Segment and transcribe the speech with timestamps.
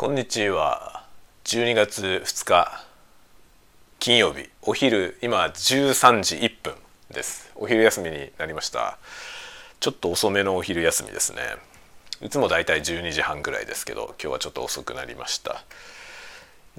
[0.00, 1.02] こんにちは。
[1.42, 2.84] 12月2日
[3.98, 4.48] 金曜日。
[4.62, 6.74] お昼今13時1分
[7.10, 7.50] です。
[7.56, 8.96] お昼休みになりました。
[9.80, 11.40] ちょっと遅めのお昼休みですね。
[12.22, 15.64] いつもだいたい12時半ぐらいですけど今日はちょっと遅くなりました。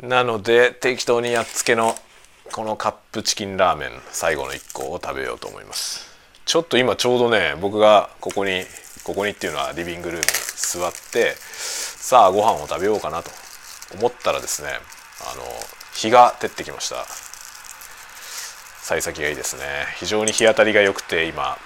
[0.01, 1.95] なので適当にやっつけの
[2.54, 6.07] このカップチキンラーメン最後の1個を食べようと思います。
[6.45, 8.63] ちょっと今ちょうどね僕がここに
[9.09, 10.23] ここにっていうのはリビングルームに
[10.55, 13.31] 座ってさあご飯を食べようかなと。
[13.97, 14.69] 思ったらですね
[15.33, 15.43] あの
[15.95, 16.97] 日が照ってきました。
[18.83, 19.64] 幸先がいいですね。
[19.97, 21.57] 非常に日当たりが良くて今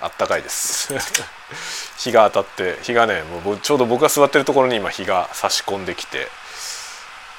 [0.00, 0.94] あったかいです。
[1.98, 6.28] 日が当たって日がねもうちょうど僕が座ってるところに今日が差し込んできて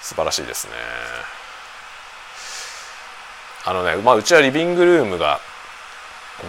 [0.01, 0.73] 素晴らしいですね。
[3.63, 5.39] あのね、まあ、うちはリビングルームが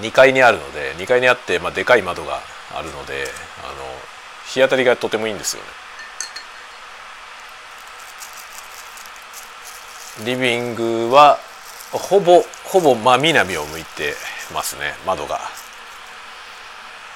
[0.01, 2.41] 2階にあるので2階にあって、まあ、でかい窓が
[2.75, 3.25] あるので
[3.65, 3.75] あの
[4.47, 5.69] 日当たりがとてもいいんですよね。
[10.25, 11.39] リビングは
[11.93, 14.15] ほぼほぼ真南を向いて
[14.53, 15.41] ますね窓が。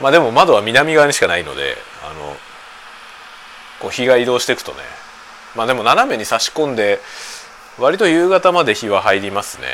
[0.01, 2.37] まあでも窓は南側にしかないのであの
[3.81, 4.79] こう日が移動していくとね
[5.55, 7.01] まあでも斜めに差し込んで
[7.79, 9.67] 割と夕方まで日は入りますね。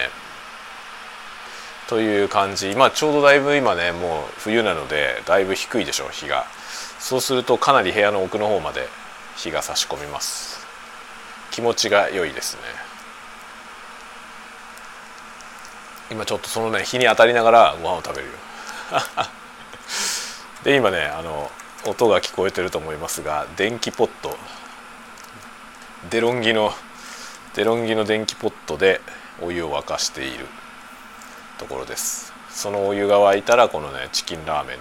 [1.89, 2.75] という感じ。
[2.77, 6.45] まあちょうどだいぶ今ねもう冬なのでだいぶ低いでしょう日が。
[7.01, 8.87] そうするとかなり部屋の奥の方まで
[9.37, 10.67] 日が差し込みます。
[11.51, 12.63] 気持ちが良いですね。
[16.11, 18.35] 今ちょっとそのね日に当たりながらご飯を食べるよ。
[20.65, 21.51] で今ねあの
[21.87, 24.37] 音が聞こえてると思いますが電気ポット。
[26.11, 26.75] デロンギの
[27.55, 29.01] デロンギの電気ポットで
[29.41, 30.47] お湯を沸かしている。
[31.59, 32.33] ところです。
[32.51, 34.81] そのお湯が沸いたらこのねチキンラーメンを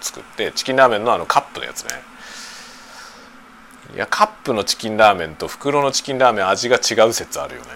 [0.00, 1.90] 作ってチキンラーメンのあのカップのやつね。
[3.94, 7.68] いやカップのチキンラーメンと袋のチキンラーメン味が違う説あるよね。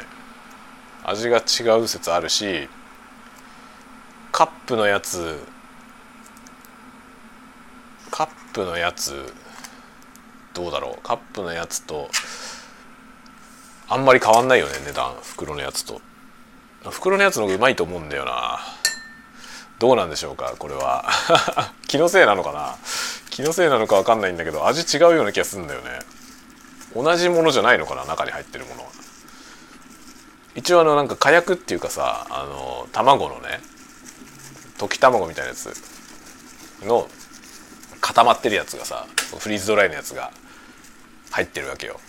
[1.05, 2.69] 味が違う説あるし
[4.33, 5.39] カップのやつ
[8.11, 9.33] カップのやつ
[10.55, 11.03] どうだろう。
[11.03, 12.11] カップのやつと
[13.89, 15.15] あんまり変わんないよね値段。
[15.23, 16.01] 袋のやつと。
[16.85, 18.59] 袋のやつの方がうまいと思うんだよな。
[19.79, 21.05] どうなんでしょうかこれは。
[21.87, 22.77] 気のせいなのかな。
[23.31, 26.01] 気のせいなのか分かんないんだけど味違うような気がするんだよね。
[26.95, 28.87] 同じものじゃないのかな中に入ってるもの
[30.55, 33.61] 一応あのなんか火薬っていうかさあの卵のね
[34.79, 35.71] 溶き卵みたいなやつ
[36.85, 37.09] の
[38.01, 39.07] 固まってるやつがさ
[39.39, 40.33] フリーズドライのやつが
[41.31, 42.01] 入ってるわけよ。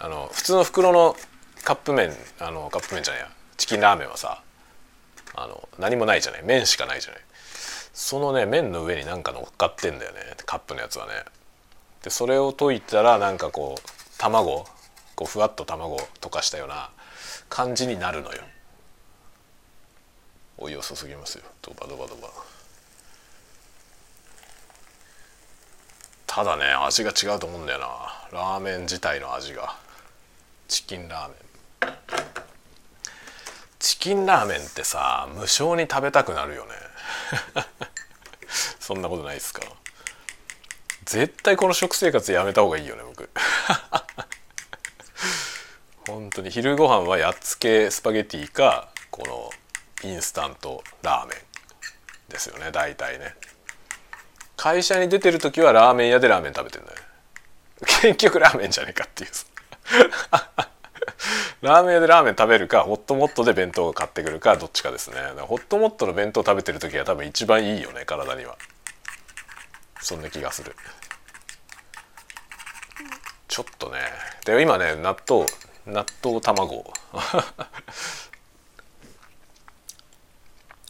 [0.00, 1.14] あの普通の袋の
[1.62, 3.28] カップ麺あのカップ麺じゃないや。
[3.56, 4.42] チキンラーメンはさ
[5.34, 6.42] あの何もないじゃない。
[6.44, 7.20] 麺しかないじゃない。
[7.92, 10.20] そのね麺の上になんか乗っかってんだよね。
[10.46, 11.12] カップのやつはね。
[12.02, 14.66] でそれを溶いたらなんかこう卵
[15.16, 16.90] こうふわっと卵を溶かしたような
[17.48, 18.42] 感じになるのよ。
[20.58, 21.44] お湯を注ぎますよ。
[21.62, 22.28] ドバドバドバ。
[26.26, 27.86] ただね味が違うと思うんだよな。
[28.38, 29.76] ラーメン自体の味が。
[30.66, 31.53] チキンラーメン。
[34.04, 36.72] キンラーメンってさ無性に食べたくなるよね。
[38.78, 39.62] そんなことないですか？
[41.06, 43.30] 絶対この食生活やめた方がいいよね僕。
[46.06, 46.50] 本当に。
[46.50, 49.50] 昼ご飯はやっつけスパゲティかこの
[50.02, 51.38] インスタントラーメン
[52.30, 52.72] ですよね。
[52.72, 53.34] 大体ね。
[54.58, 56.98] 会社に出てる時はラーメン屋でラーメン食べてんだよ。
[58.02, 59.30] 結局ラーメンじゃねえかっていう
[61.62, 65.16] ラーメン屋でラーメン食べるかホットモットで弁当を買ってくるかどっちかですね。
[65.38, 68.56] ホットモットの弁当食べてる時が多分一番いいよね体には。
[70.00, 70.76] そんな気がする。
[73.48, 73.98] ちょっとね。
[74.44, 75.46] で今ね納豆
[75.86, 76.92] 納豆卵。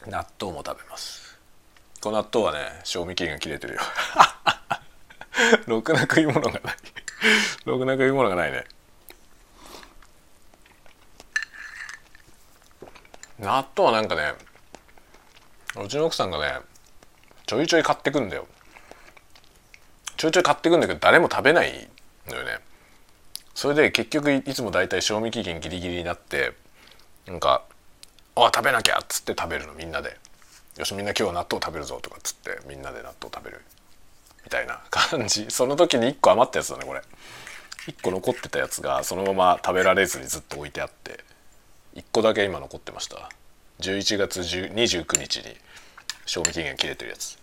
[0.07, 1.39] 納豆も食べます。
[2.01, 3.81] この納豆はね賞味期限が切れてるよ。
[5.67, 6.63] ろくな食い物がない。
[7.65, 8.65] ろくな食い物がないね。
[13.39, 14.35] 納豆はなんかね
[15.83, 16.61] うちの奥さんがね
[17.47, 18.47] ちょいちょい買ってくんだよ。
[20.17, 21.89] ちょいちょい買ってくんだけど誰も食べない
[22.29, 22.59] のよね。
[23.55, 26.53] それで結局いつも大体賞味期限ギリギリになって
[27.27, 27.63] なんか
[28.37, 30.19] 「あ食べなきゃ」っつって食べるのみんなで
[30.79, 33.61] 「よしみんな今日は納豆食べるぞ」とかっつってみんなで納豆食べる。
[34.45, 35.47] みたいな感じ。
[35.51, 37.03] その時に1個余ったやつだねこれ。
[37.87, 41.25] 1個残ってたやつがそのまま食べられずにずっと置いてあって。
[41.95, 43.31] 1個だけ今残ってました。
[43.81, 45.57] 11月29日に
[46.27, 47.39] 賞味期限切れてるやつ。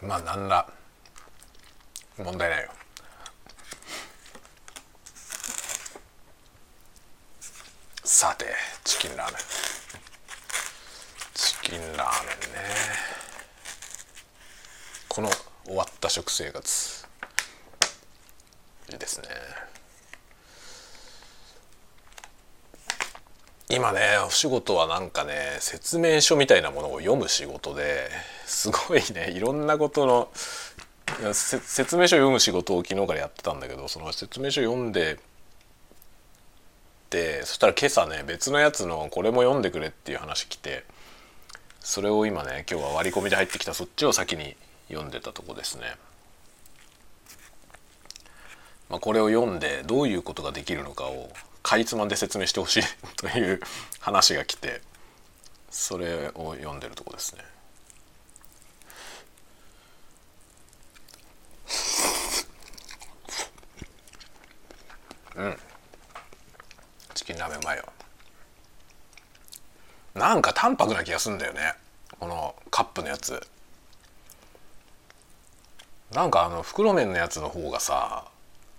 [0.00, 0.68] まあ何ら
[2.18, 2.70] 問題ないよ。
[8.04, 8.46] さて
[8.84, 9.40] チキンラーメン。
[11.34, 13.23] チキンラーメンね。
[15.14, 15.30] この
[15.64, 17.06] 終わった食生活。
[18.90, 19.28] いいですね。
[23.68, 28.10] 今ねお仕事はなんかね説明書みたいなものを読む仕事で
[28.44, 30.28] すごいねいろんなことの
[31.32, 35.20] 説明書読む仕事を昨日からやってたんだけどその説明書読んで
[37.08, 40.82] てそしたら今朝ね別のやつのこれも読んでくれっていう話来て
[41.78, 43.74] それを今ね今日は割り込みで入ってきた。
[43.74, 44.56] そっちを先に
[44.88, 45.96] 読んでたとこですね。
[48.88, 51.30] まあ、これを読んでどういうことができるのかを
[51.62, 52.82] かいつまんで説明してほしい
[53.16, 53.60] という
[54.00, 54.82] 話が来て
[55.70, 57.44] それを読んでるとこですね。
[65.36, 65.58] うん
[67.14, 67.84] チキンラーメンうまいよ
[70.14, 71.74] なんか淡白な気がするんだよね
[72.20, 73.44] このカップのやつ
[76.14, 78.24] なんかあの袋麺のやつの方がさ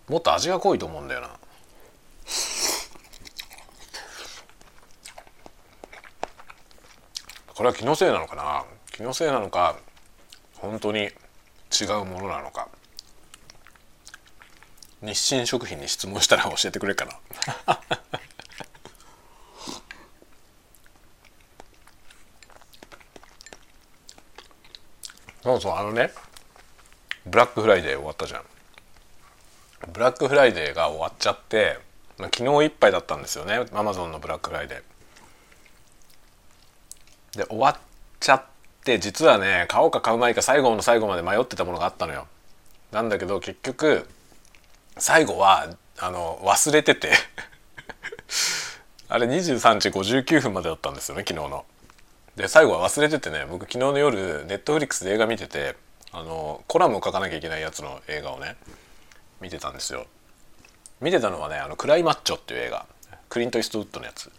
[0.07, 1.29] もっと味が濃いと思うんだよな。
[7.53, 8.63] これは気のせいなのかな？
[8.91, 9.75] 気のせいなのか
[10.55, 11.09] 本当に違
[12.01, 12.69] うものなのか？
[15.01, 17.11] 日清食品に質問したら教えてくれるかな？
[25.43, 26.11] そうそうあのね
[27.25, 28.43] ブラックフライデー終わったじゃん。
[29.91, 31.79] ブラックフライデーが終わっちゃって、
[32.17, 33.65] まあ、昨日いっぱいだったんですよね。
[33.73, 37.77] アマゾンのブラックフライデーで終わっ
[38.19, 38.43] ちゃっ
[38.83, 42.27] て実はね買おうか買うまいか最後の最後まで迷ってたものがあったのよ。
[42.91, 44.07] なんだけど結局
[44.97, 45.67] 最後は
[45.99, 47.11] あの忘れてて。
[49.07, 51.65] あれ23時59分までだったんですよね昨日の。
[52.35, 55.75] で最後は忘れててね僕昨日の夜ネットフリックスで映画見てて
[56.15, 58.55] あのコラムを書かなきゃいけないやつの映画をね
[59.41, 60.05] 見てたんですよ。
[61.01, 62.85] 見てたのはね「あのクライマッチョ」っていう映画。
[63.27, 64.31] クリント・イーストウッドのやつ。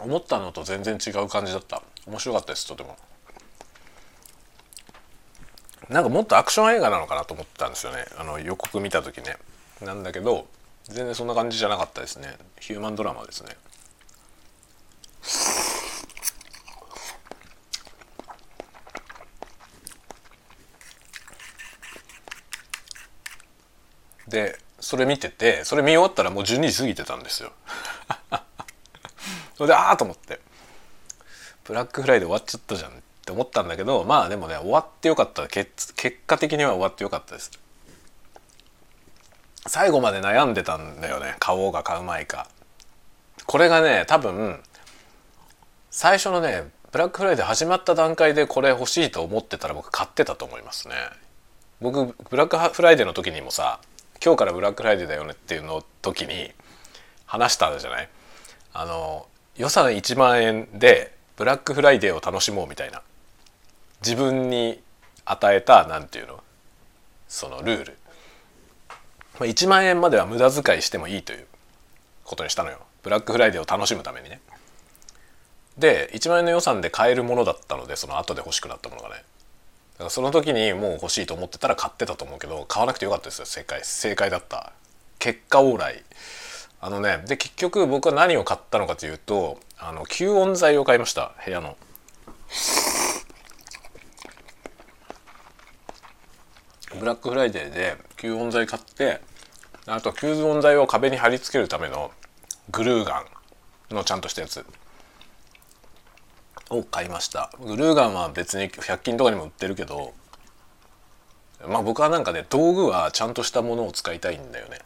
[0.00, 1.82] 思ったのと全然違う感じだった。
[2.06, 2.96] 面白かったですとても。
[5.88, 8.04] なんかもっとアクション映画なのかなと思ってたんですよね。
[8.18, 9.36] あの予告見た時ね。
[9.80, 10.48] なんだけど
[10.84, 12.36] 全然そんな感じじゃなかったですね。
[12.58, 13.56] ヒューマンドラマですね。
[24.36, 27.52] でそれ見ててそれ見終わったらもう12時過ぎてたんですよ。
[29.56, 30.40] それでああと思って。
[31.64, 32.94] ブラックフライで終わっちゃったじゃんっ
[33.24, 35.48] て思ったんだけどまあでもね終わってよかった。
[35.48, 37.50] 結結果的には終わってよかったです。
[39.66, 41.36] 最後まで悩んでたんだよね。
[41.38, 42.46] 買おうか買うまいか。
[43.46, 44.62] これがね多分
[45.90, 50.94] 最初のねブラックフライデー始まった段階でこれ欲しいと思ってたら僕買ってたと思いますね。
[51.80, 53.80] 僕ブラックフライデーの時にもさ
[54.24, 56.50] 今日からブラックフライデーだよねっていうの時に
[57.26, 58.08] 話したじゃない？
[58.74, 63.02] あの予算1万円でブラックフライデーを楽しもうみたいな。
[64.02, 64.80] 自分に
[65.24, 66.42] 与えた何て言うの？
[67.28, 67.98] そのルール。
[69.40, 71.46] 1万円までは無駄遣いしてもいいという
[72.24, 72.78] ことにしたのよ。
[73.02, 74.40] ブラックフライデーを楽しむためにね。
[75.78, 79.24] で1万円の予算で買えるものだったのでその後で欲しくなったものがね。
[79.96, 83.46] だからその時にもう欲しいと思ってたら買ってたと思うけど買わなくてよかったですよ。
[83.46, 84.72] 正解正解だった。
[85.18, 86.02] 結果オーライ
[86.80, 91.32] あのねで結局僕は何を買ったのかというとあの吸音材を買いました。
[91.44, 91.76] 部屋の。
[96.98, 99.20] ブラックフライデーで吸音材買って
[99.86, 102.10] あと吸音材を壁に貼り付けるための
[102.70, 103.24] グルーガ
[103.90, 104.64] ンのちゃんとしたやつ。
[106.70, 107.50] を買いました。
[107.60, 110.14] グルーガンは別に100均とかにも売ってるけど
[111.66, 114.78] まあ僕はなんかね道具はちゃんとしたものを使いたいんだよね。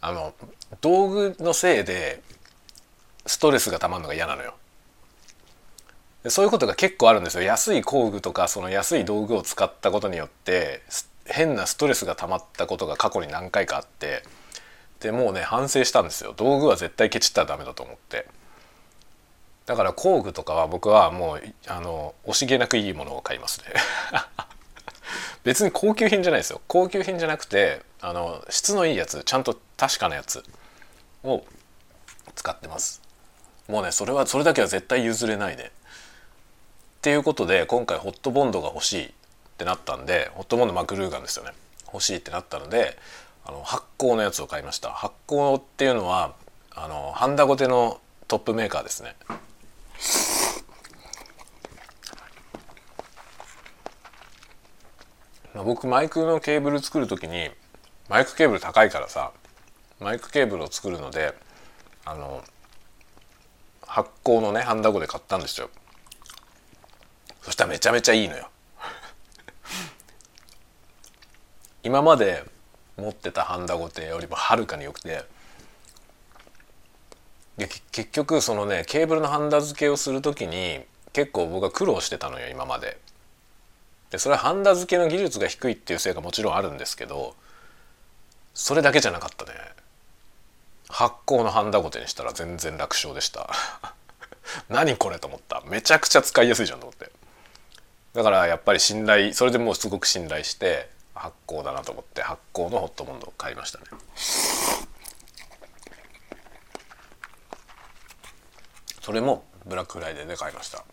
[0.00, 0.34] あの
[0.80, 2.22] 道具のせいで
[3.26, 4.54] ストレスがたまるのが嫌なのよ。
[6.28, 7.42] そういうことが結構あるんですよ。
[7.42, 10.82] 安い工具とかその安い道具を使ったことによって
[11.24, 14.22] 変なストレスが溜まったことが過去に何回かあって
[15.00, 16.34] でもうね反省したんですよ。
[16.36, 18.26] 道具は絶対ケチったらダメだと思って。
[19.66, 23.66] だから工具とかは僕はもうあの惜しげなくいいものを買いますね。
[25.42, 26.60] 別に高級品じゃないですよ。
[26.68, 30.44] 高級品じゃなくてあの質のいいやつちゃんと確かなやつ
[31.24, 31.44] を
[32.34, 33.02] 使ってます。
[33.68, 35.64] もうねそれはそれだけは絶対譲れないね。
[35.64, 35.70] っ
[37.02, 39.10] ていうことで今回ホットボンドが欲しいっ
[39.58, 41.52] てなったんでホットボンドマクルーガンですよね。
[41.92, 42.96] 欲しいってなったので
[43.44, 44.90] あの発酵のやつを買いました。
[44.90, 46.34] 発酵っていうのは
[46.72, 49.16] あのハンダゴテのトップメーカーですね。
[55.54, 57.50] まあ、僕マイクのケーブル作る時に
[58.08, 59.32] マイクケーブル高いからさ
[60.00, 61.34] マイクケーブルを作るので
[62.04, 62.42] あの
[63.86, 65.70] 発酵のねハンダゴで買ったんですよ。
[67.40, 68.50] そしたらめちゃめちゃいいのよ。
[71.82, 72.44] 今まで
[72.96, 75.24] 持ってたハンダゴテよりもはるかに良くて
[77.58, 80.80] で結局そのねケーブルのハンダ付けをする時に
[81.12, 82.98] 結構僕は苦労してたのよ今まで。
[84.10, 87.34] でそれはハンダ付けの技術が低いっていうせいがもちろんあるんですけど
[88.54, 89.52] それだけじゃなかったね。
[90.88, 93.50] 発酵のハンダゴテにしたら全然楽勝でした。
[94.68, 95.62] 何これと思った。
[95.66, 97.10] めちゃくちゃ使いやすいじゃんと思って。
[98.14, 103.84] だからやっぱり信頼それでもうすごく信頼して発酵だなと思って発酵のホットモンドを買いましたね。
[109.06, 110.84] それもブラックフライデーで買いました。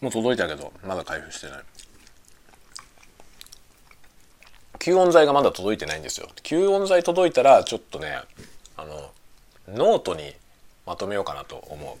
[0.00, 1.62] もう届いたけどまだ開封してない。
[4.78, 6.30] 吸音材がまだ届いてないんですよ。
[6.42, 8.16] 吸音材届いたらちょっとね
[8.78, 9.10] あの
[9.68, 10.32] ノートに
[10.86, 11.98] まとめようかなと思う。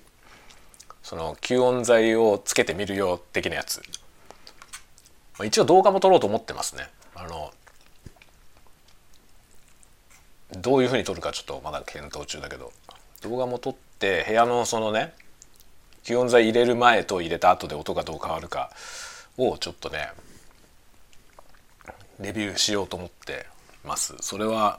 [1.02, 3.82] その吸音材をつけてみるよ的なやつ。
[5.44, 6.88] 一応動画も撮ろうと思ってますね。
[7.14, 7.52] あの
[10.52, 12.72] どういうふうに撮るかちょっとまだ検討中だけど。
[13.24, 15.14] 動画も撮って部屋のそのね
[16.04, 18.70] 吸音材入れる前と入れた後で音がどう変わるか
[19.38, 20.10] をちょっとね
[22.20, 23.46] レビューしようと思って
[23.82, 24.14] ます。
[24.20, 24.78] それは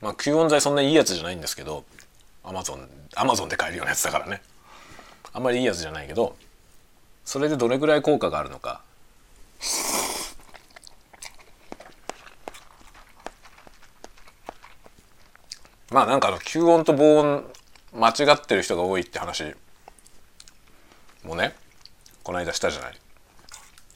[0.00, 1.84] まあ吸音材そんないいやつじゃないんですけど
[2.44, 4.40] アマゾンアマゾンで買えるようなやつだからね。
[5.32, 6.36] あんまりいいやつじゃないけど
[7.24, 8.80] それでどれぐらい効果があるのか。
[15.90, 17.44] まあなんかあの吸音と防音
[17.96, 19.54] 間違ってる人が多いって話
[21.24, 21.54] もね
[22.22, 22.92] この間したじゃない。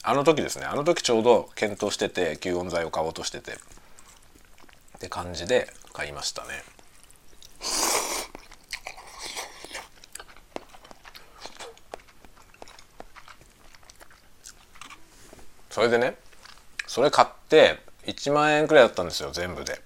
[0.03, 3.55] あの時ですねあの時ちょうど検討してて吸音材を買おうとしててっ
[4.99, 6.63] て感じで買いましたね。
[15.69, 16.15] それでね
[16.87, 19.79] それ買って1万円くらいだったんですよ全部で。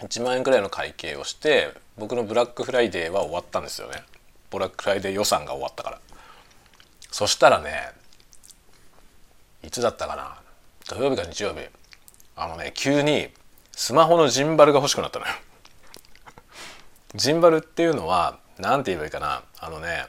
[0.00, 4.02] 1万円くらいの会計をして僕のブラックフライデーは終わったんですよね。
[4.50, 6.00] ブラックフライデー予算が終わったから。
[7.10, 7.90] そしたらね
[9.62, 10.36] いつだったかな？
[10.88, 11.60] 土曜日か日曜日。
[12.34, 13.28] あのね急に
[13.72, 15.32] スマホのジンバルが欲しくなったのよ。
[17.14, 19.42] ジンバルっていうのは何て言えばいいかな？
[19.60, 20.06] あのね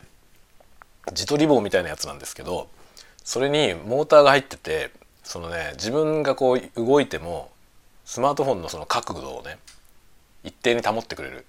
[1.11, 2.69] 自撮り棒みたいなやつなんですけど
[3.25, 4.91] それにモーターが入ってて
[5.23, 7.51] そのね自分がこう動いても
[8.05, 9.57] スマートフォンのその角度をね
[10.45, 11.45] 一定に保ってくれる。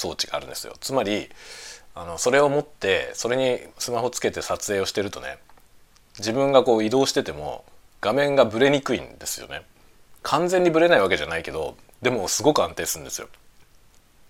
[0.00, 1.28] 装置があるんですよつまり
[1.94, 5.38] あのそれを持ってそれにスマホつけて撮影をしてるとね
[6.18, 7.64] 自分がこう移動してても
[8.00, 9.62] 画面がブレにくいんですよね
[10.22, 13.28] 完全にブレないわけじゃないけどでもすごく安定するんですよ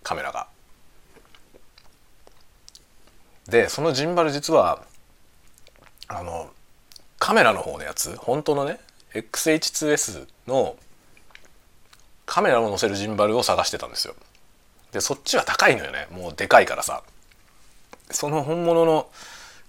[0.02, 0.48] カメラが。
[3.48, 4.82] でそのジンバル実は
[6.08, 6.50] あの
[7.18, 8.78] カメラの方のやつ本当のね
[9.12, 10.76] XH2S の
[12.26, 14.14] カメラを載せるジンバルを探してたんですよ。
[14.92, 16.06] でそっちは高いのよね。
[16.10, 17.02] もうでかいからさ。
[18.10, 19.08] その本物の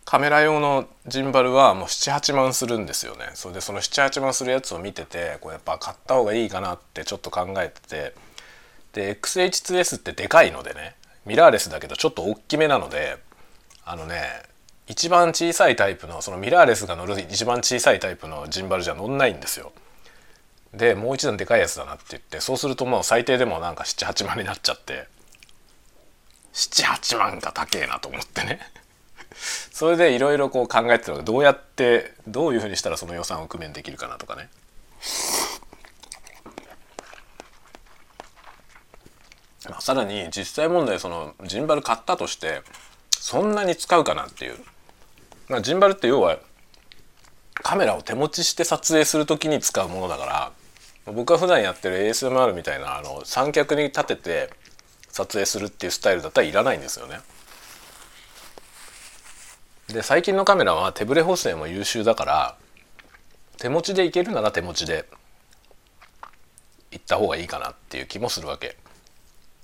[0.04, 3.32] カメラ用のジンバルはもう78万するんですよね。
[3.36, 8.32] それでその78万するやつを見ててこれやっぱ買った方がいいかなってちょっと考えてて。
[8.94, 13.18] で XH2S ってでかいのでねミラーレスだけどちょっと大きめなので
[13.86, 14.22] あのね
[14.88, 19.72] 一番小さいタイプのそのミラーレスが乗る一番小さいタイプのジンバルじゃ乗んないんですよ。
[20.74, 25.08] でもう一段でかいやつだなって言ってそうするともう最低でもなんか78万になっちゃって
[26.54, 28.60] 78万が高えなと思ってね。
[29.72, 34.50] それでいろいろこう考えてたのがどうやってどういうふうにしたらその予算を工面できるかなとかね。
[39.70, 42.62] まあ、さらに実際問題そのジンバル買ったとして
[43.12, 44.58] そんなに使うかなっていう、
[45.48, 46.40] まあ、ジンバルって要は
[47.54, 50.52] カメラを手持ちして撮影する時に使うものだから
[51.06, 54.50] 僕が普段やってる ASMR みたいなあの三脚に立てて
[55.10, 57.20] 撮影するっていうスタイルだったらいらないんですよね。
[59.88, 62.58] で最近のカメラは手ブレ補正も優秀だから
[63.58, 65.06] 手持ちでいけるなら手持ちで
[66.92, 68.78] 行った方がいいかなっていう気もするわけ。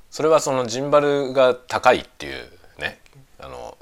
[0.10, 3.00] それはそのジンバルが高いっていうね
[3.40, 3.78] あの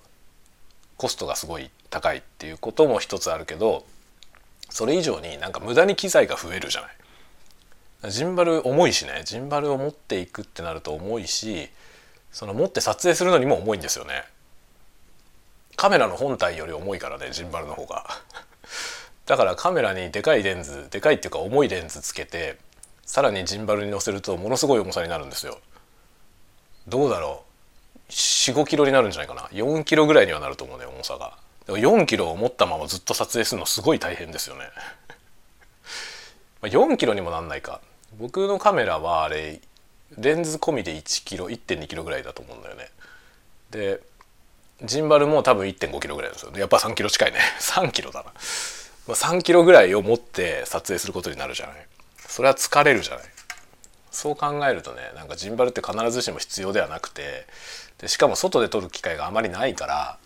[0.97, 3.85] コストがすごい高いっていうことも一つあるけど
[4.69, 6.91] それ以上になんか無駄に機材が増えるじゃない
[8.03, 11.69] ジンバル重いしねジンバルを持っていくってなると重いし
[12.31, 14.25] その持って撮影するのにも重いんですよね。
[15.77, 18.05] カメラの本体より重いからねジンバルの方が。
[19.25, 22.57] だからカメラにでかいレンズでかいっていうか重いレンズつけて
[23.05, 25.59] さらにジンバルに乗せるとものすごい重さになるんですよ。
[26.87, 27.43] どうだろ
[28.09, 31.37] う？45キロになるんじゃないかな？4キロぐらいにはなると思うね重さが。
[31.67, 34.69] 4キロを持ったままずっと撮影するのすごい大変ですよね。
[36.65, 37.79] ま4キロにもなんないか。
[38.17, 39.61] 僕のカメラはあれ
[40.17, 42.89] レンズ込みで1キロ1.2キロぐらいだと思うんだよね。
[43.71, 44.01] で
[44.83, 46.51] ジンバルも多分1.5キロぐらいですよ。
[46.55, 47.39] やっぱ3キロ近いね。
[47.61, 48.33] 3キロだな。
[49.07, 51.87] ま3キロぐらいを持って撮影することになるじゃない。
[52.27, 53.25] それは疲れるじゃない。
[54.09, 57.45] そう考えるとねなんかジンバルって必ずしも必要ではなくて
[57.97, 60.17] でしかも外で撮る機会があまりないから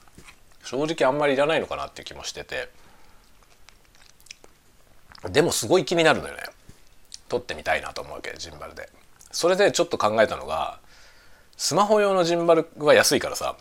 [0.64, 2.70] 正直あんまりいらないのかなっていう気もしてて。
[5.28, 6.44] でもすごい気になるのよね。
[7.28, 8.90] 撮ってみたいなと思うわけジンバルで。
[9.32, 10.80] それでちょっと考えたのが
[11.58, 13.56] スマホ用のジンバルは安いからさ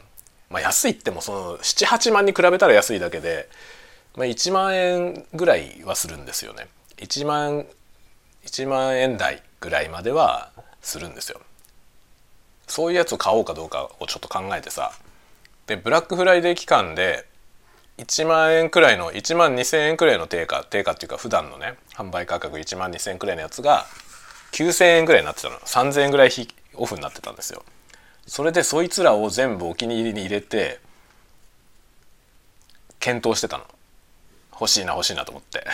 [0.48, 3.48] まあ安いってもその78万に比べたら安いだけで、
[4.16, 6.68] まあ、1万円ぐらいはするんですよね。
[6.96, 7.66] 1万
[8.44, 10.50] 1万円台ぐらいまでは
[10.80, 11.40] するんですよ。
[12.66, 14.92] そういうやつを買おうかどうかをちょっと考えてさ。
[15.66, 17.26] でブラックフライデー期間で
[17.98, 23.86] 1万円くらいの1万2,000円くらいの定価定価っていうか普段のね販売価格1万2,000円くらいのやつが
[24.52, 25.58] 9,000円ぐらいになってたの。
[25.58, 26.30] 3,000円ぐらい
[26.74, 27.64] オフになってたんですよ。
[28.26, 30.80] それでそいつらを全部お気に入りに入れて
[33.00, 33.64] 検討してたの。
[34.52, 35.64] 欲しいな欲しいなと思って。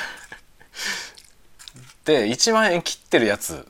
[2.04, 3.66] で1万円切ってるやつ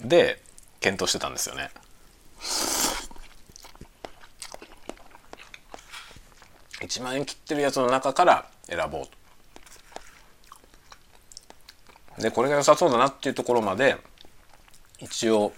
[0.00, 0.40] で
[0.80, 1.70] 検討してたんですよね。
[6.80, 9.06] 1万円切ってるやつの中から選ぼう
[12.16, 13.96] とでこれが良さそうだなっていうところまで
[15.00, 15.52] 一応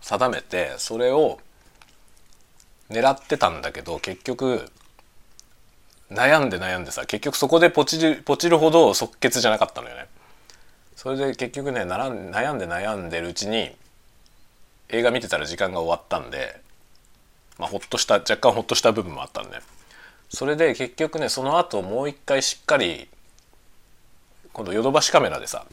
[0.00, 1.38] 定めてそれを
[2.90, 4.70] 狙ってたんだけど結局
[6.10, 10.06] 悩んで悩んでさ結局そこでポチるポチるほど即決じゃなかったのよね。
[10.96, 12.10] それで結局ね悩
[12.52, 13.74] んで悩んでるうちに
[14.88, 16.60] 映画見てたら時間が終わったんで、
[17.58, 19.56] まあ、ほっとした若干ほっとした部分もあったんで
[20.30, 23.08] それで結局ねその後もう一回しっかり
[24.52, 25.66] 今度ヨドバシカメラでさ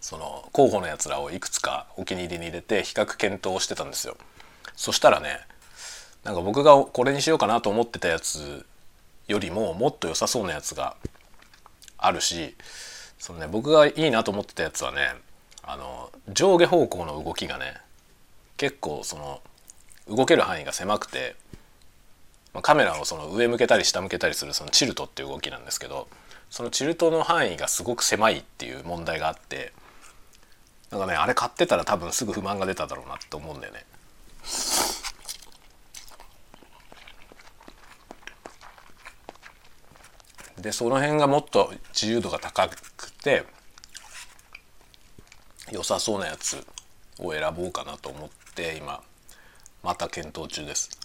[0.00, 4.16] その候補のやつらをいくつかお気に入りに入れて比較検討してたんですよ。
[4.74, 5.40] そしたらね
[6.24, 8.66] なんか僕がこれにしようかなと思ってたやつ
[9.28, 10.96] よりももっと良さそうなやつが
[11.96, 12.56] あるし
[13.18, 15.14] そのね僕がいいなと思ってたやつはね
[15.62, 17.74] あの上下方向の動きがね
[18.56, 19.40] 結構その
[20.08, 21.36] 動ける範囲が狭くて、
[22.52, 26.08] まあ、カメラをその上向けたり下向けたりするそのチルトっていう動きなんですけど
[26.50, 29.72] そのチルトの範囲がすごく狭いっていう問題があって
[30.90, 33.84] なんかねあれ買ってたら多分すぐ不満が出ただろうなって思うんだよね。
[40.58, 43.44] でその辺がもっと自由度が高くて
[45.72, 46.66] 良さそうなやつ
[47.18, 49.02] を選ぼうかなと思って今
[49.82, 51.00] また検討中です。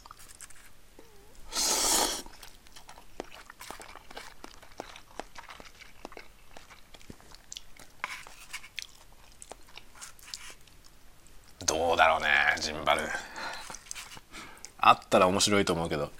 [11.65, 12.27] どうだろうね
[12.59, 13.01] ジンバル
[14.79, 16.11] あったら面白いと思うけど。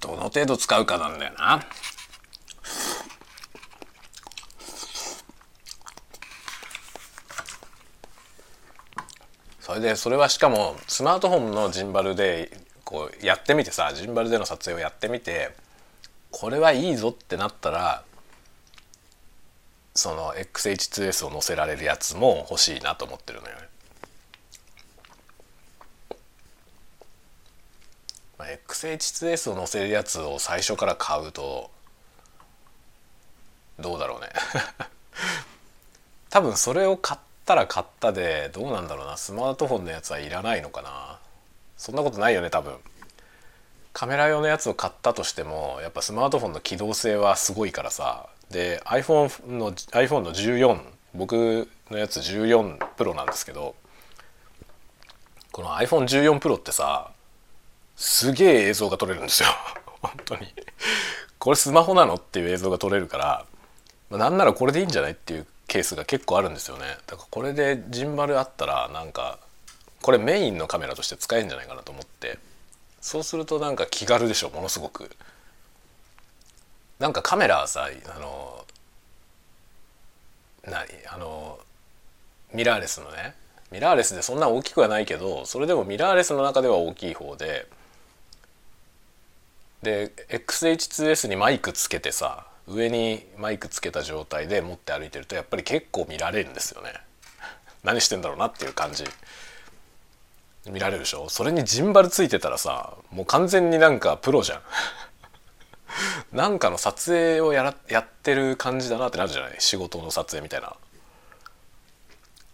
[0.00, 1.64] どの程度使うかなんだよな。
[9.60, 15.50] それでそれはしかもスマートフォンのジンバルでこうやってみてさジンバルでの撮影をやってみて
[16.30, 18.02] これはいいぞってなったら
[19.98, 23.56] その XH2S を載せられるやつも欲しいなと思ってるのよ。
[28.38, 31.72] まあ、XH2S を載せるやつを最初から買うと
[33.80, 34.28] どうだろうね。
[36.30, 39.16] 多分それを買ったら買ったでどうなんだろうな。
[39.16, 41.18] スマートフォンのやつはいらないのかな。
[41.76, 42.78] そんなことないよね多分。
[43.92, 48.28] カメラ用のやつを買ったとしてもやっぱスマートフォンの機動性はすごいからさ。
[48.50, 50.80] で iPhone の iPhone の14
[51.14, 53.74] 僕のやつ14 Pro なんですけど
[55.52, 57.10] この iPhone14 Pro ってさ
[57.96, 59.48] すげえ映像が撮れるんですよ。
[60.00, 60.54] 本当に。
[61.38, 63.44] これスマホなのっていう映像が撮れるから、
[64.08, 66.96] まあ、なんならこれでいいんじゃないっていうケースが結構あるんですよね。
[67.06, 69.38] だからこれでジンバルあったらなんか
[70.00, 72.38] これメインのカメラとして使えるんじゃないかなと思って。
[73.00, 75.10] そうするとなんか気軽でしょものすごく。
[76.98, 78.64] なんかカメラはさあの
[80.64, 81.58] 何あの
[82.52, 83.34] ミラーレスのね
[83.70, 87.66] ミラーレスでそんな大きくはないけどそれでもミラーレスの中では大きい方で
[89.82, 96.92] で XH2S にマイクつけてさ上にマイクつけた状態で持って歩いてるとやっぱり結構見られるんですよね。
[97.84, 99.04] 何してんだろうなっていう感じ。
[100.66, 101.28] 見られるでしょ？
[101.28, 104.62] それにジンバルついてたらさもう完全になんかプロじゃん。
[106.36, 109.56] なんかの撮影をやらやってる感じだなってなるじゃない？
[109.58, 110.76] 仕事の撮影みたいな。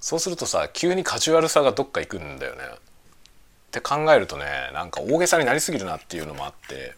[0.00, 2.62] そうするとさ急にカジュアルさがどっか行くんだよね。
[2.64, 2.78] っ
[3.72, 6.94] て考えるとねなんか大げさになりすぎるなっていうのもあって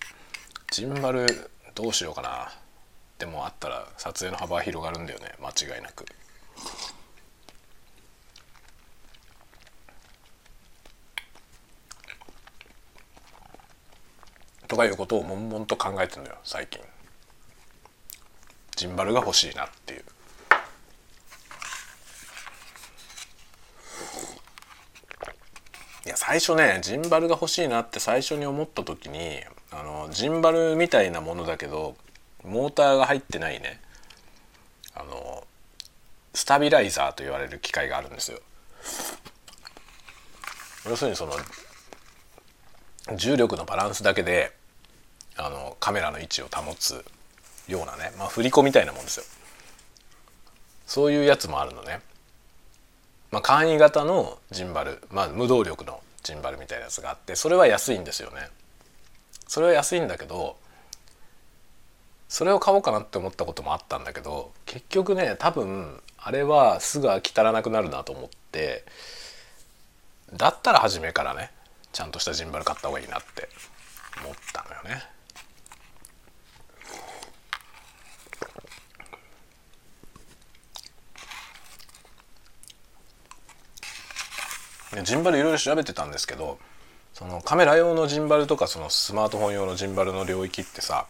[0.70, 2.52] ジンバルどうしようかな。
[3.18, 5.32] でもあったら撮影の幅は広がるんだよね。
[5.40, 6.04] 間違いなく。
[14.68, 16.80] とかいうことを悶々と考えてるのよ最近。
[18.76, 20.04] ジンバルが欲しいなっていう。
[26.04, 29.40] いや最初ねジンバルが欲しいなって最初に思った時に
[29.72, 31.96] あのジンバルみたいなものだけど
[32.44, 33.80] モーターが入ってないね
[34.94, 35.44] あの
[36.32, 38.38] スタビライザーと言われる機械があるんですよ。
[40.88, 41.32] 要するにその
[43.14, 44.52] 重力のバランスだけで
[45.36, 47.04] あのカメラの位置を保つ
[47.68, 49.24] ようなね、まあ、振り子みたいなもんですよ。
[50.86, 52.00] そういうやつもあるのね。
[53.30, 58.48] まあ、簡易型のジンバル、まあ、無動力のジンバルみたいなやつがあってそれは安いんですよね。
[59.46, 60.56] それは安いんだけど
[62.28, 68.84] それを買おうかなって思ったこともあったんだけど結局ね多分あれはすぐ飽き足らなくなるなと思って
[70.32, 71.52] だったら初めからね
[71.96, 73.48] ちゃんとしたジンバル買った方がいいなって
[74.22, 75.02] 思ったのよね。
[85.04, 86.58] ジンバルいろいろ調べてたんですけど
[87.14, 91.06] そのカメラ用のジンバルとかそのスマートフォン用のジンバルの領域ってさ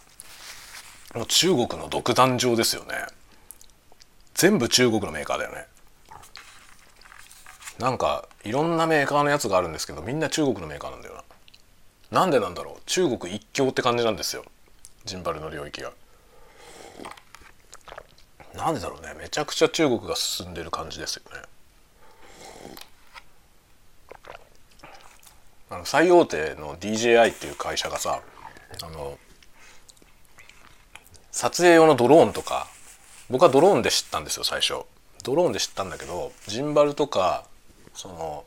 [1.15, 2.95] もう中国の独壇場ですよね
[4.35, 5.67] 全部中国のメーカーだよね
[7.79, 11.15] なんかいろんなメーカーのやつがあるんですけどみんな中国のメーカーなんだよ
[12.13, 12.21] な。
[12.21, 12.83] なんでなんだろう？
[12.87, 14.45] 中国一強って感じなんですよ。
[15.05, 15.93] ジンバルの領域が。
[18.55, 19.15] なんでだろうね？
[19.19, 21.43] めちゃくちゃ中国が進んでる感じですよね。
[25.69, 28.23] あの最大手の DJI っていう会社がさ
[28.85, 29.19] あの
[31.33, 32.69] 撮影用のドローンとか
[33.29, 34.85] 僕はドローンで知ったんですよ最初。
[35.25, 37.45] ドローンで知ったんだけどジンバルとか
[37.97, 38.45] その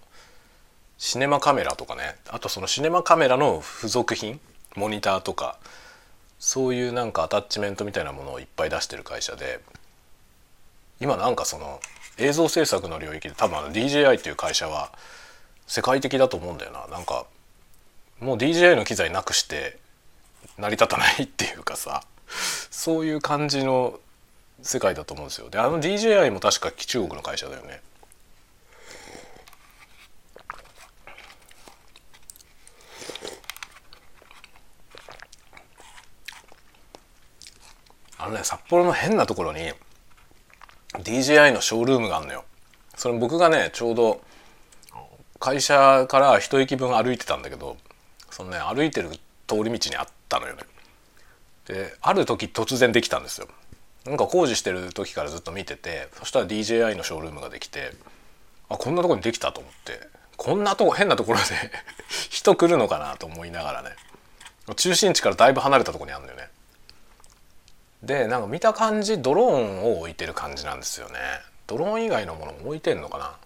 [0.97, 2.15] シネマカメラとかね。
[2.29, 4.39] あとそのシネマカメラの付属品？
[4.75, 5.57] モニターとか。
[6.39, 9.59] そういうなんかアタッチメントみたいなものをいっぱい出してる会社で。
[11.01, 11.79] 今なんかその
[12.17, 14.91] 映像制作の領域で多分あの DJI っていう会社は
[15.67, 16.87] 世界的だと思うんだよな。
[16.87, 17.25] なんか
[18.19, 19.77] もう DJI の機材なくして
[20.57, 22.03] 成り立たないっていうかさ。
[22.69, 23.99] そういう感じの
[24.61, 25.49] 世界だと思うんですよ。
[25.49, 27.81] であの DJI も確か中国の会社だよね。
[38.19, 39.71] あのね札幌の変なところに
[40.93, 42.43] DJI のショールームがあるのよ。
[42.95, 44.21] それ僕がねちょうど
[45.39, 47.77] 会社から一駅分歩いてたんだけど
[48.29, 49.09] そのね歩いてる
[49.47, 50.63] 通り道にあったのよね。
[51.65, 53.47] である時突然できたんですよ。
[54.05, 57.93] なんか工事してる時からずっと見ててそしたら DJI のショールームができて
[58.67, 59.99] あこんなとこにできたと思って
[60.35, 61.45] こんなとこ変なところで
[62.29, 63.91] 人来るのかなと思いながらね
[64.75, 66.49] 中心地からだいぶ離れたとこにあるんだよね。
[68.03, 71.15] でなんか見た感じドローンを置いてる感じなんですよね。
[71.67, 73.37] ドローン以外のものも置いてんのかな？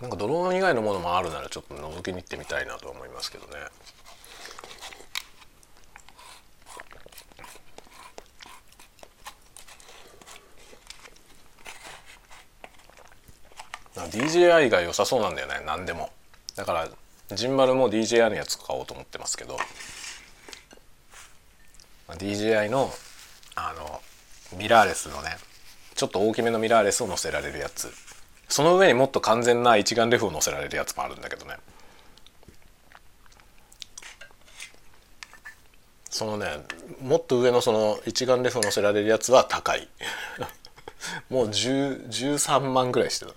[0.00, 3.52] なんかドローン以外のものもあるならちょっと覗きに行ってみたいなと思いますけどね。
[13.94, 16.10] DJI が良さそうなんだよね何でも。
[16.56, 16.88] だから
[17.36, 19.58] ジンバルも DJI のやつ買おうと思ってますけど。
[22.14, 22.90] DJI の
[23.54, 24.00] あの
[24.58, 25.36] ミラーレスのね
[25.94, 27.92] ちょっと大きめのミラーレスを載せられるやつ。
[28.48, 31.56] その上にもっと完全な一眼レフを載せられるやつもあるんだけどね。
[36.10, 36.46] そのね
[37.00, 39.88] もっと上のその一眼レフ乗せられるやつは高い。
[41.30, 43.32] もう13万ぐらいしてた。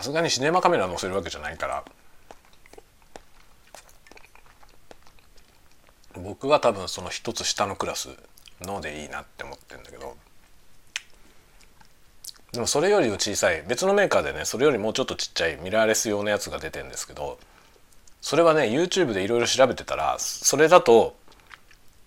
[0.00, 1.84] さすがにシネマカメラ載せるわけじゃないから。
[6.14, 8.08] 僕は多分その一つ下のクラス
[8.62, 10.16] のでいいなって思ってるんだけど。
[12.52, 17.38] でもそれより小さい別のメーカーでねそれよりもうちょっとちっちゃいミラーレス用のやつが出てるんですけど
[18.22, 21.14] それはね YouTube でいろいろ調べてたらそれだと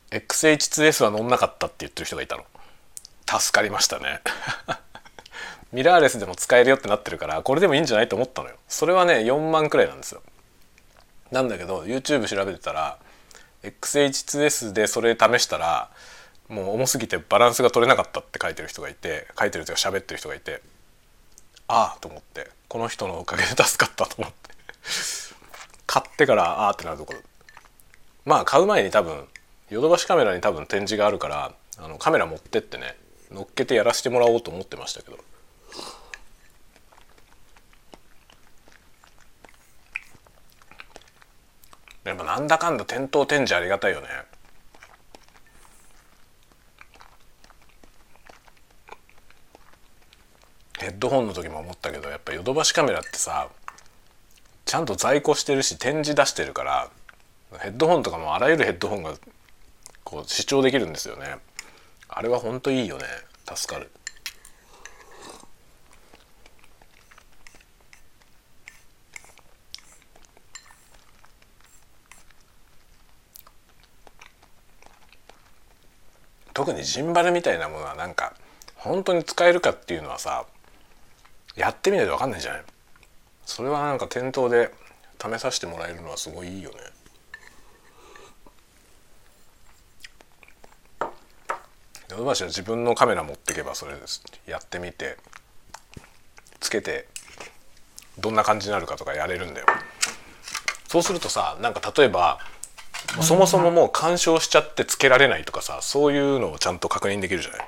[0.10, 2.44] XH2S は乗んなかったって言ってる人がいたの。
[3.26, 4.20] 助かりましたね。
[5.74, 8.56] ミラーレスでも使えるよってなってるからこれでもいいんじゃないと思ったのよ。
[8.68, 10.22] それはね4万くらいなんですよ。
[11.32, 13.00] なんだけど YouTube 調べてたら
[13.64, 15.90] XH2S でそれ試したら
[16.48, 20.62] もう重すぎてバランスが取れなかったって書いてる人がいて書いてるというか喋ってる人がいて
[21.68, 24.54] ああと思ってこの人のおかげで助かったと思って。
[25.88, 27.20] 買ってからああってなるところ。
[28.26, 29.28] まあ買う前に多分
[29.72, 32.96] ヨドバシカメラに多分展示があるからあのカメラ持ってってね
[33.32, 35.18] 乗っけてやらせてもらおうと思ってましたけど。
[42.04, 44.08] やっぱなんだかんだ店頭展示ありがたいよね。
[50.80, 53.48] ヘッドホンの時も思ったけどやっぱヨドバシカメラってさ
[54.66, 56.90] ちゃんと在庫してるし展示出してるから
[57.60, 59.14] ヘッドホンとかもあらゆるヘッドホンが
[60.04, 61.38] こう視聴できるんですよね。
[62.10, 63.06] あれはほんといいよね。
[63.56, 63.90] 助かる。
[76.66, 78.34] 特にジンバルみたいなものはなんか
[78.78, 80.46] 本当に使えるかっていうのはさ
[81.58, 82.64] やってみないと分かんないじゃない。
[83.46, 84.74] それはなんか店頭で
[85.22, 86.78] 試させてもらえるのはすごいいいよね。
[92.10, 94.24] ヨドバシは自分のカメラ持ってけばそれです。
[94.48, 95.18] やってみて
[96.62, 97.10] つけて
[98.20, 99.66] どんな感じになるかとかやれるんだよ。
[100.88, 102.40] そうするとさなんか例えば
[103.22, 107.68] そもそももう干渉しちゃってつけられないとかさそういうのをちゃんと確認できるじゃない？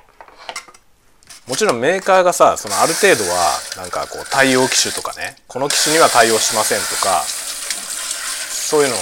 [1.48, 5.36] もちろんメーカーがさそのある程度はなんかこう対応機種とかね。
[5.46, 8.98] この機種には対応しませんとかそういうのを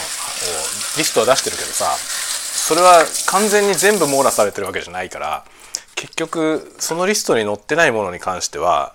[0.98, 5.44] リストは出してるけどさそれは完全に全部網羅されてるわけじゃないから
[5.94, 8.94] 結局そのリストに載ってないものに関しては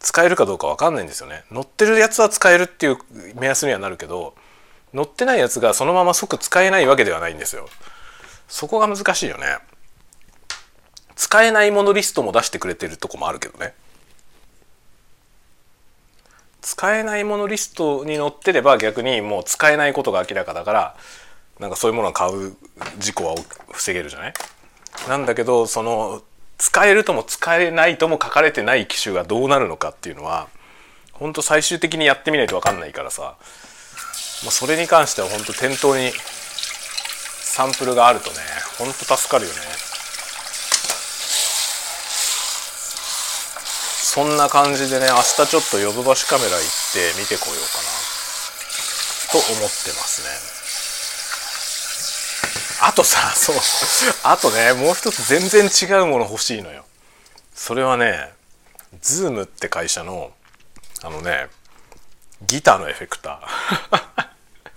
[0.00, 1.44] 使えるかどうか分かんないんですよね。
[1.52, 2.98] 載ってるやつは使えるっていう
[3.36, 4.34] 目安にはなるけど
[4.94, 7.68] 載ってないやつがそのまま即使えないわけではないんですよ。
[8.48, 9.58] そこが難しいよね。
[11.16, 13.74] 使えないものリストも出してくれてるとこもあるけどね。
[16.60, 20.96] 使えないものリストに載ってれば逆にもう使えないことが明らかだから
[21.58, 22.54] なんかそういうものを買う
[22.98, 23.34] 事故は
[23.72, 24.34] 防げるじゃない？
[25.08, 26.22] なんだけどその
[26.58, 30.48] 使えるとも使えないとも書かれてない機種がどうなるのかっていうのは
[31.12, 33.36] 本当最終的にやってみないと分かんないからさ。
[34.44, 36.12] もうそれに関しては本当店頭に
[37.42, 38.36] サンプルがあるとね
[38.78, 39.58] 本当助かるよね。
[44.18, 46.60] そんな感じでね明日ちょっとヨドバシカメラ行っ
[46.92, 47.88] て見てこようかな。
[49.30, 50.28] と思ってますね。
[52.80, 53.56] あとさ そう。
[54.22, 56.84] あとねもう一つ全然違うもの欲しいのよ。
[57.54, 58.32] それはね
[59.02, 60.32] ズームって会社の
[61.02, 61.48] あのね
[62.46, 64.02] ギターのエフェクター。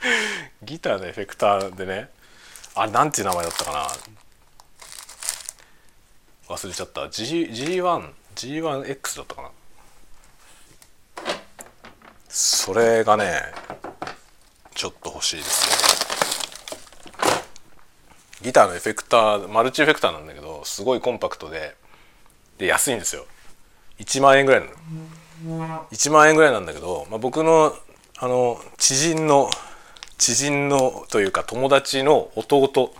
[0.64, 2.10] ギターのエフェクターでね。
[2.76, 3.88] あれなんていう名前だったかな。
[6.48, 7.10] 忘れちゃった。
[7.10, 9.52] G G1 G1X だったかな。
[12.28, 13.42] それがね
[14.74, 15.92] ちょっと欲しいですね。
[18.42, 21.76] ギターのエフェクターマルチエフェクターなんだけどすごいコンパクトで
[22.58, 23.26] で安いんですよ。
[24.00, 24.68] 1万円ぐらいの。
[25.92, 27.76] 1万円ぐらいなんだけど、まあ、僕の
[28.18, 29.50] あの知人の
[30.22, 32.94] 知人のというか友達の弟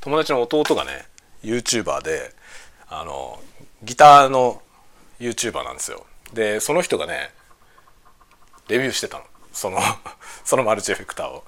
[0.00, 1.06] 友達の弟がね
[1.44, 2.34] YouTuber で
[2.88, 3.38] あの
[3.84, 4.60] ギターの
[5.20, 6.04] YouTuber なんですよ。
[6.32, 7.30] でその人がね
[8.66, 9.24] レビューしてたの。
[9.52, 9.78] その
[10.44, 11.44] そのマルチエフェクターを。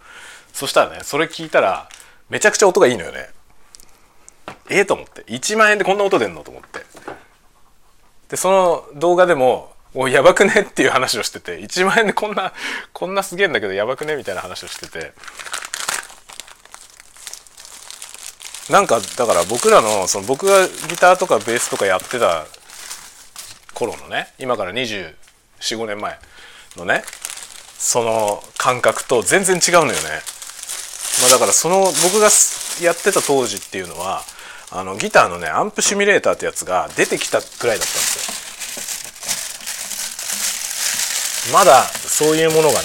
[0.52, 1.88] そしたらねそれ聞いたら
[2.28, 3.30] めちゃくちゃ音がいいのよね。
[4.70, 5.22] ええー、と思って。
[5.24, 6.86] 1万円でこんな音出んのと思って。
[8.28, 10.52] でその動画でもおやばくね？
[10.60, 12.52] っていう話をしてて1万円でこんな
[12.92, 14.16] こんなすげえんだけどやばくね？
[14.16, 15.12] みたいな話をしてて。
[18.70, 22.46] なんかだから僕らのその僕がギターとかベースとかやってた
[23.74, 26.18] 頃のね今から245年前
[26.76, 27.04] のね
[27.78, 29.96] その感覚と全然違うのよね、
[31.20, 32.28] まあ、だからその僕が
[32.82, 34.22] やってた当時っていうのは
[34.72, 38.45] あのギターのねアンプシミュレーターってやつが出てきたくらいだったんですよ。
[41.52, 42.78] まだそういうものがね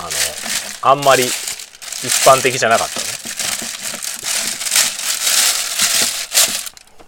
[0.00, 0.04] あ
[0.84, 1.32] のあんまり一
[2.26, 3.06] 般的じゃなかったね。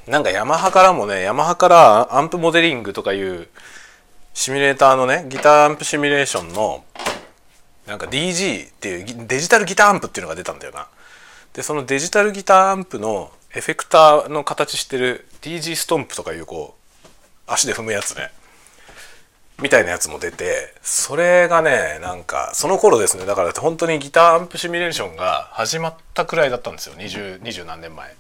[0.06, 3.48] なんかヤマハからもねヤマハからアンプモデリングとかいう
[4.34, 6.84] シミュレーターのねギターアンプシミュレーションの
[7.86, 10.88] なんか DG っていうデジタルギターアンプっていうのが出たんだよな。
[11.54, 16.74] でそのデジタルギターアンプのエフェクターの形してる DG ストンプとかいうこ
[17.04, 17.08] う
[17.46, 18.30] 足で踏むやつね。
[19.60, 23.26] みたいなやつも出てそれがねなんかその頃ですね。
[23.26, 26.94] だから本当にギターアンプシミュレーションが始まったくらいだったんですよ。
[26.96, 28.14] 20, 20何年前。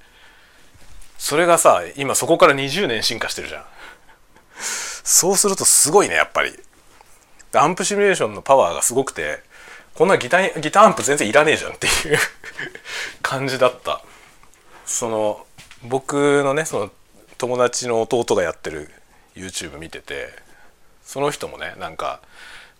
[1.18, 3.64] それがさ今そこから20年進化してるじゃん。
[5.04, 6.52] そうするとすごいねやっぱり。
[7.54, 9.40] アンプシミュレーションのパワーがすごくて
[9.94, 12.18] こんなギターギターアンプ全然いらねえじゃんっていう
[13.20, 14.02] 感じだった。
[14.86, 15.46] その
[15.84, 16.90] 僕のねその
[17.38, 18.90] 友達の弟がやってる
[19.34, 20.30] YouTube 見てて
[21.04, 22.20] その人もねなんか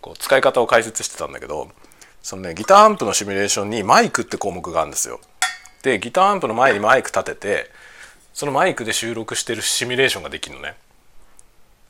[0.00, 1.70] こう使い方を解説してたんだけど
[2.22, 5.20] そのねギターアンプのシミュレーションにマイクって項目があるんですよ。
[5.82, 7.70] でギターアンプの前にマイク立てて
[8.32, 10.76] そのマイクで収録してるシミュレーションができるのね。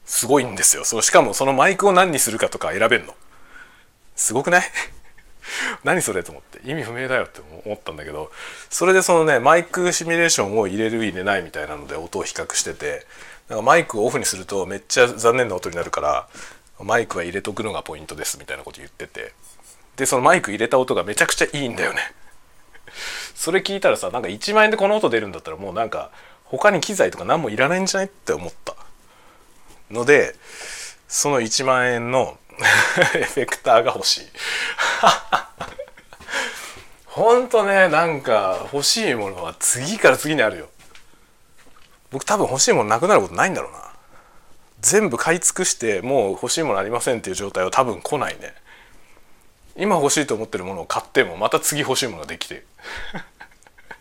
[0.05, 0.85] すごいんですよ。
[0.85, 3.14] そうしかもそのマイクを何にするかとか選べんの。
[4.16, 4.62] すごくない？
[5.85, 8.31] 何それと思って意味不明だよって思ったんだけど
[8.71, 13.07] それでそのねマイクシミュレーションを入れる入れないみたいなので音を比較してて
[13.49, 16.29] なんかマイクをオフにするとめっちゃ残念な音になるから
[16.81, 19.33] マイクは入れとくのがポイントですみたいなこと言ってて。
[19.97, 22.01] でそのマイク入れた音がめちゃくちゃいいんだよね。
[23.35, 26.11] それ聞いたらさなんか1万円でこの音出るんだったらもうなんか
[26.45, 28.75] 他に機材とか何もいらないんじゃないって思った。
[29.91, 30.35] ので
[31.09, 32.39] その1万円の
[33.15, 34.29] エフェクターが欲しい。
[37.07, 40.69] ほんとねなんか欲しいものは次から次にあるよ。
[42.12, 43.92] 僕多分欲しいものなくなることないんだろうな。
[44.81, 48.55] 全部買い尽くしてもう欲しいものありませんっていう状態は多分来ないね。
[49.77, 52.64] 今欲しいと思ってるものを買ってもまた次欲しいものができて。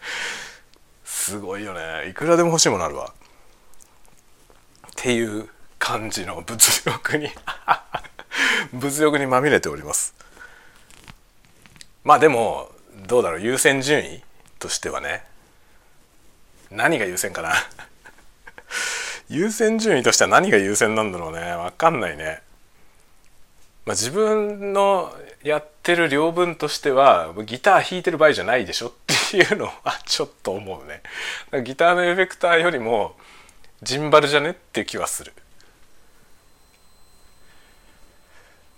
[1.06, 2.10] すごいよね。
[2.10, 3.13] いくらでも欲しいものあるわ。
[4.88, 5.47] っていう
[5.80, 7.32] 感じの物欲に
[8.74, 10.13] 物欲にまみれております。
[12.04, 12.71] まあでも
[13.08, 13.41] どうだろう。
[13.41, 14.24] 優先順位
[14.60, 15.26] としてはね。
[16.71, 17.54] 何が優先かな。
[19.30, 21.40] 優先順位としては何が優先なんだろうね。
[21.40, 22.42] 分かんないね。
[23.86, 28.92] まあ、自分のやってる領分としてはギター弾いてる場合じゃないでしょっ
[29.32, 31.02] ていうのはちょっと思うね。
[31.64, 33.16] ギターのエフェクターよりも
[33.82, 35.34] ジンバルじゃねっていう気はする。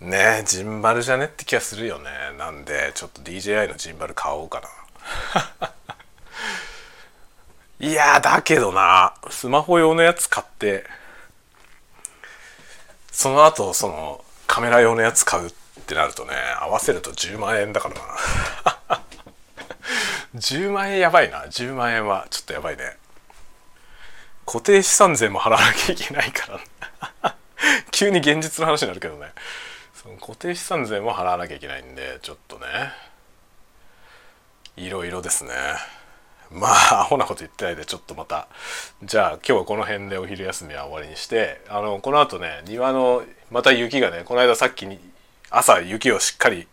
[0.00, 2.10] ねえジンバルじゃねって気がするよね。
[2.38, 4.62] なんでちょっと DJI のジンバル買おうか
[5.60, 5.74] な。
[7.80, 9.14] いやだけどな。
[9.30, 10.84] スマホ用のやつ買って
[13.10, 15.52] その後そのカメラ用のやつ買うっ
[15.86, 19.02] てなるとね合わせると10万円だからな。
[20.36, 21.44] 10万円やばいな。
[21.44, 22.96] 10万円はちょっとやばいね。
[24.46, 26.60] 固定資産税も払わなきゃいけないか
[27.22, 27.36] ら。
[27.92, 29.32] 急に現実の話になるけどね。
[29.94, 32.66] その固定資産税も払わなきゃいけないんでちょっとね。
[34.76, 35.54] いろいろですね。
[36.50, 38.48] まあアホなこと言ってないでちょっとまた。
[39.02, 44.98] じゃあ今日はこの辺でお昼休みは終わりにしてあのこの後ね庭のまた雪がねこの間さっきに
[45.50, 46.66] 朝雪をしっかり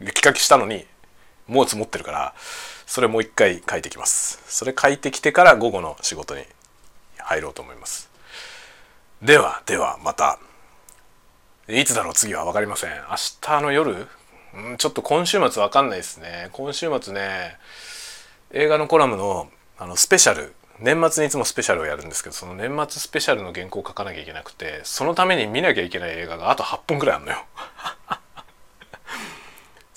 [0.00, 0.86] 雪かきしたのに
[1.46, 2.34] もう積もってるから
[2.86, 4.42] それもう一回書いてきます。
[4.46, 6.44] それ書いてきてから午後の仕事に
[7.18, 8.10] 入ろうと思います。
[9.22, 10.38] ではではまた。
[11.68, 12.90] いつだろう次は分かりません。
[12.90, 14.08] 明日の夜？
[14.72, 16.48] んちょっと今週末分かんないですね。
[16.52, 17.56] 今週末ね
[18.52, 27.38] 映画のコラムのあのスペシャル年末にいつもスペシャルをやるんですけどその年末スペシャルの原稿を書かなきゃいけなくてそのために見なきゃいけない映画があと8本ぐらいあるのよ。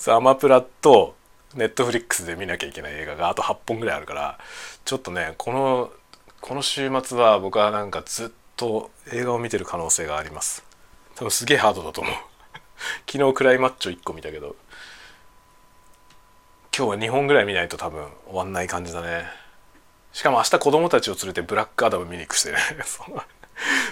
[0.16, 1.16] アマプラと
[1.54, 4.38] ネットフリックスで見なきゃいけない映画があと8本ぐらいあるから
[4.84, 5.90] ちょっとねこの
[6.40, 10.62] この週末は僕はなんかずっと映画を見てる可能性があります
[11.14, 12.14] 多分すげえハードだと思う
[13.10, 14.56] 昨日クライマッチョ1個見たけど
[16.76, 19.26] 今日は2本ぐらい見ないと多分終わんない感じだね。
[20.12, 22.58] しかも明日子供たちを連れてブラックアダム見に行くしてね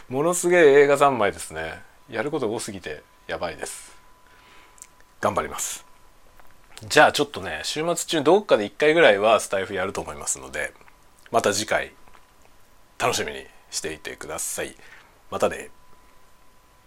[0.09, 1.81] ものすげえ映画三昧ですね。
[2.11, 3.97] やること多すぎてやばいです。
[5.21, 5.87] 頑張ります。
[6.85, 10.73] じゃあちょっとね週末中どっかで1回ぐらいはスタイフやると思いますので
[11.31, 11.93] また次回
[12.99, 14.75] 楽しみにしていてください。
[15.31, 15.71] またね。